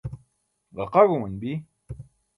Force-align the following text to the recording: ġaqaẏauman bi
ġaqaẏauman 0.75 1.33
bi 1.41 1.51